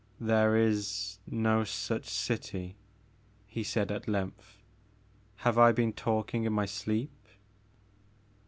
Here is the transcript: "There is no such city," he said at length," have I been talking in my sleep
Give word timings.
"There 0.19 0.57
is 0.57 1.19
no 1.27 1.63
such 1.63 2.05
city," 2.05 2.75
he 3.45 3.61
said 3.61 3.91
at 3.91 4.07
length," 4.07 4.57
have 5.45 5.59
I 5.59 5.71
been 5.73 5.93
talking 5.93 6.43
in 6.43 6.53
my 6.53 6.65
sleep 6.65 7.11